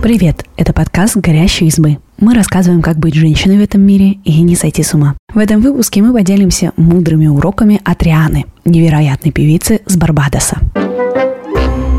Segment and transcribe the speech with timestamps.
[0.00, 0.44] Привет!
[0.56, 1.98] Это подкаст «Горящие избы».
[2.20, 5.16] Мы рассказываем, как быть женщиной в этом мире и не сойти с ума.
[5.34, 10.58] В этом выпуске мы поделимся мудрыми уроками от Рианы, невероятной певицы с Барбадоса.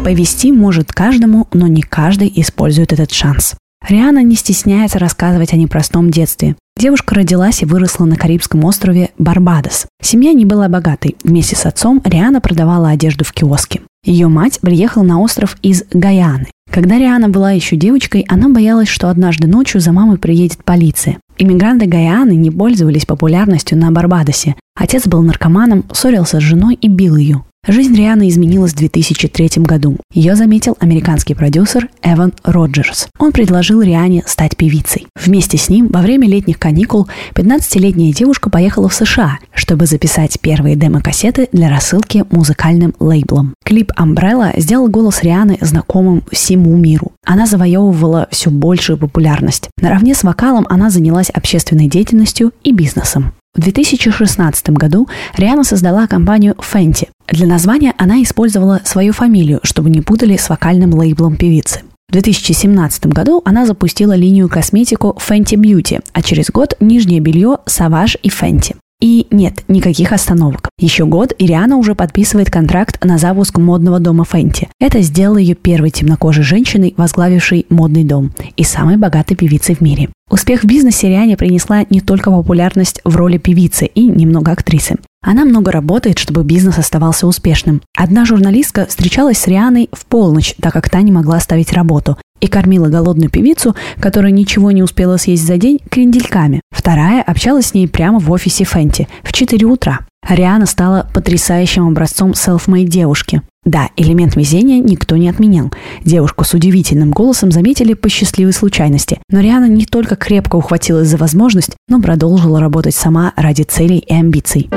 [0.05, 3.55] Повести может каждому, но не каждый использует этот шанс.
[3.87, 6.55] Риана не стесняется рассказывать о непростом детстве.
[6.77, 9.87] Девушка родилась и выросла на Карибском острове Барбадос.
[10.01, 11.17] Семья не была богатой.
[11.25, 13.81] Вместе с отцом Риана продавала одежду в киоске.
[14.05, 16.47] Ее мать приехала на остров из Гаяны.
[16.71, 21.17] Когда Риана была еще девочкой, она боялась, что однажды ночью за мамой приедет полиция.
[21.37, 24.55] Иммигранты Гаяны не пользовались популярностью на Барбадосе.
[24.75, 27.43] Отец был наркоманом, ссорился с женой и бил ее.
[27.71, 29.97] Жизнь Рианы изменилась в 2003 году.
[30.11, 33.09] Ее заметил американский продюсер Эван Роджерс.
[33.19, 35.05] Он предложил Риане стать певицей.
[35.15, 40.75] Вместе с ним во время летних каникул 15-летняя девушка поехала в США, чтобы записать первые
[40.75, 43.53] демо-кассеты для рассылки музыкальным лейблом.
[43.63, 47.11] Клип «Umbrella» сделал голос Рианы знакомым всему миру.
[47.23, 49.69] Она завоевывала все большую популярность.
[49.79, 53.33] Наравне с вокалом она занялась общественной деятельностью и бизнесом.
[53.55, 57.09] В 2016 году Риана создала компанию Fenty.
[57.27, 61.81] Для названия она использовала свою фамилию, чтобы не путали с вокальным лейблом певицы.
[62.07, 68.17] В 2017 году она запустила линию косметику Fenty Beauty, а через год нижнее белье Savage
[68.23, 68.75] и Fenty.
[69.01, 70.69] И нет, никаких остановок.
[70.77, 74.67] Еще год, и Риана уже подписывает контракт на запуск модного дома Фенти.
[74.77, 80.09] Это сделало ее первой темнокожей женщиной, возглавившей модный дом и самой богатой певицей в мире.
[80.29, 84.97] Успех в бизнесе Риане принесла не только популярность в роли певицы и немного актрисы.
[85.21, 87.81] Она много работает, чтобы бизнес оставался успешным.
[87.97, 92.47] Одна журналистка встречалась с Рианой в полночь, так как та не могла оставить работу, и
[92.47, 96.61] кормила голодную певицу, которая ничего не успела съесть за день, крендельками.
[96.71, 99.99] Вторая общалась с ней прямо в офисе Фенти в 4 утра.
[100.27, 103.41] Риана стала потрясающим образцом селф-мейд девушки.
[103.65, 105.71] Да, элемент везения никто не отменял.
[106.03, 109.19] Девушку с удивительным голосом заметили по счастливой случайности.
[109.29, 114.13] Но Риана не только крепко ухватилась за возможность, но продолжила работать сама ради целей и
[114.13, 114.69] амбиций.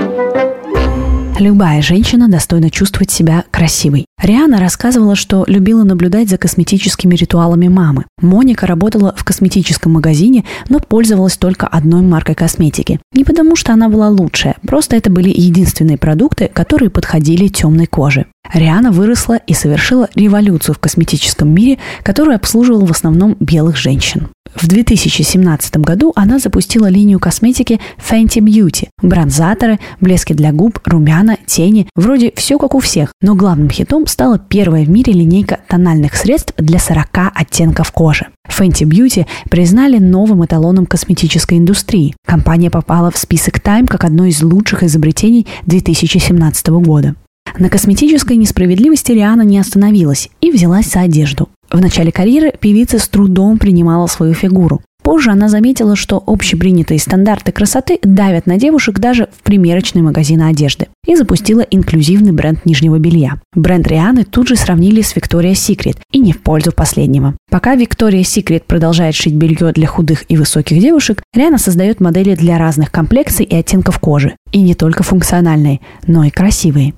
[1.38, 4.04] Любая женщина достойна чувствовать себя красивой.
[4.22, 8.04] Риана рассказывала, что любила наблюдать за косметическими ритуалами мамы.
[8.20, 13.00] Моника работала в косметическом магазине, но пользовалась только одной маркой косметики.
[13.12, 18.26] Не потому, что она была лучшая, просто это были единственные продукты, которые подходили темной коже.
[18.52, 24.28] Риана выросла и совершила революцию в косметическом мире, который обслуживал в основном белых женщин.
[24.54, 28.88] В 2017 году она запустила линию косметики Fenty Beauty.
[29.00, 31.88] Бронзаторы, блески для губ, румяна, тени.
[31.94, 33.12] Вроде все как у всех.
[33.20, 38.26] Но главным хитом стала первая в мире линейка тональных средств для 40 оттенков кожи.
[38.48, 42.14] Fenty Beauty признали новым эталоном косметической индустрии.
[42.26, 47.14] Компания попала в список Time как одно из лучших изобретений 2017 года.
[47.58, 51.48] На косметической несправедливости Риана не остановилась и взялась за одежду.
[51.72, 54.82] В начале карьеры певица с трудом принимала свою фигуру.
[55.02, 60.88] Позже она заметила, что общепринятые стандарты красоты давят на девушек даже в примерочные магазины одежды.
[61.06, 63.40] И запустила инклюзивный бренд нижнего белья.
[63.54, 67.34] Бренд Рианы тут же сравнили с Victoria's Secret, и не в пользу последнего.
[67.50, 72.58] Пока Victoria's Secret продолжает шить белье для худых и высоких девушек, Риана создает модели для
[72.58, 74.36] разных комплекций и оттенков кожи.
[74.52, 76.92] И не только функциональные, но и красивые.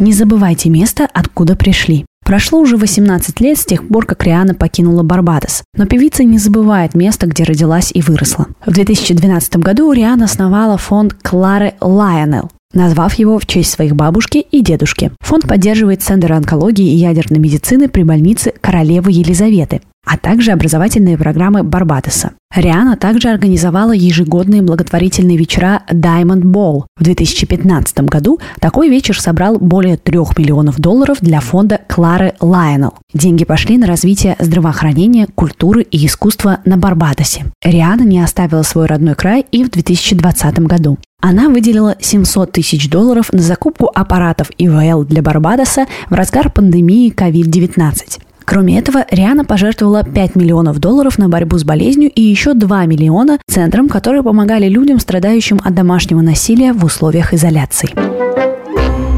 [0.00, 2.06] Не забывайте место, откуда пришли.
[2.28, 6.92] Прошло уже 18 лет с тех пор, как Риана покинула Барбадос, но певица не забывает
[6.92, 8.48] место, где родилась и выросла.
[8.66, 14.60] В 2012 году Риана основала фонд Клары Лайонелл, назвав его в честь своих бабушки и
[14.62, 15.10] дедушки.
[15.20, 21.62] Фонд поддерживает Центр онкологии и ядерной медицины при больнице Королевы Елизаветы, а также образовательные программы
[21.62, 22.32] Барбадоса.
[22.54, 26.84] Риана также организовала ежегодные благотворительные вечера Diamond Ball.
[26.96, 32.94] В 2015 году такой вечер собрал более 3 миллионов долларов для фонда Клары Лайонелл.
[33.12, 37.44] Деньги пошли на развитие здравоохранения, культуры и искусства на Барбадосе.
[37.62, 40.96] Риана не оставила свой родной край и в 2020 году.
[41.20, 48.20] Она выделила 700 тысяч долларов на закупку аппаратов ИВЛ для Барбадоса в разгар пандемии COVID-19.
[48.44, 53.38] Кроме этого, Риана пожертвовала 5 миллионов долларов на борьбу с болезнью и еще 2 миллиона
[53.48, 57.90] центрам, которые помогали людям, страдающим от домашнего насилия в условиях изоляции.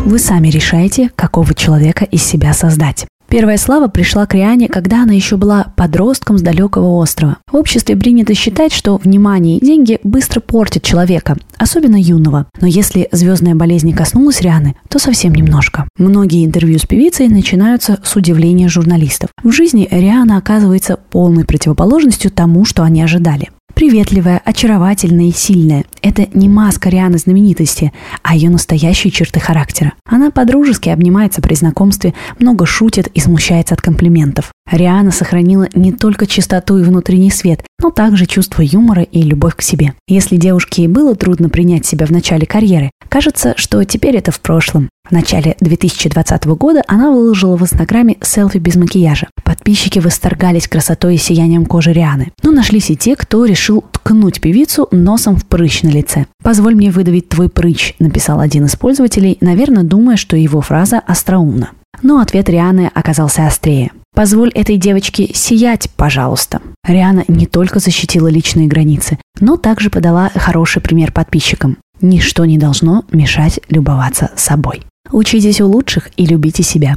[0.07, 3.07] Вы сами решаете, какого человека из себя создать.
[3.31, 7.37] Первая слава пришла к Риане, когда она еще была подростком с далекого острова.
[7.49, 12.47] В обществе принято считать, что внимание и деньги быстро портят человека, особенно юного.
[12.61, 15.87] Но если звездная болезнь коснулась Рианы, то совсем немножко.
[15.97, 19.31] Многие интервью с певицей начинаются с удивления журналистов.
[19.45, 23.51] В жизни Риана оказывается полной противоположностью тому, что они ожидали.
[23.75, 25.85] Приветливая, очаровательная и сильная.
[26.03, 29.95] Это не маска Рианы знаменитости, а ее настоящие черты характера.
[30.05, 34.53] Она подружески обнимается при знакомстве, много шутит и смущается от комплиментов.
[34.71, 39.63] Риана сохранила не только чистоту и внутренний свет, но также чувство юмора и любовь к
[39.63, 39.95] себе.
[40.07, 44.41] Если девушке и было трудно принять себя в начале карьеры, кажется, что теперь это в
[44.41, 44.89] прошлом.
[45.09, 49.29] В начале 2020 года она выложила в Инстаграме селфи без макияжа.
[49.71, 52.33] Подписчики восторгались красотой и сиянием кожи Рианы.
[52.43, 56.27] Но нашлись и те, кто решил ткнуть певицу носом в прыщ на лице.
[56.43, 61.71] «Позволь мне выдавить твой прыщ»,— написал один из пользователей, наверное, думая, что его фраза остроумна.
[62.03, 63.93] Но ответ Рианы оказался острее.
[64.13, 66.61] Позволь этой девочке сиять, пожалуйста.
[66.85, 71.77] Риана не только защитила личные границы, но также подала хороший пример подписчикам.
[72.01, 74.83] Ничто не должно мешать любоваться собой.
[75.13, 76.97] Учитесь у лучших и любите себя.